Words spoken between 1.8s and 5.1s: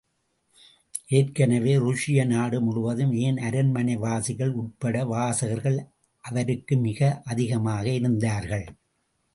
ருஷ்ய நாடு முழுவதும், ஏன் அரண்மனைவாசிகள் உட்பட